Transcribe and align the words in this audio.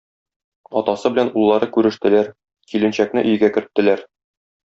Атасы 0.79 1.11
белән 1.17 1.29
уллары 1.41 1.67
күрештеләр, 1.75 2.31
киленчәкне 2.73 3.27
өйгә 3.35 3.53
керттеләр. 3.59 4.05